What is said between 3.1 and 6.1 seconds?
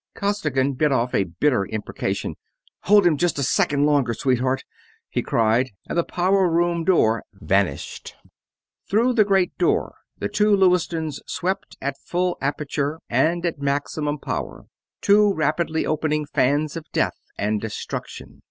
just a second longer, sweetheart!" he cried, and the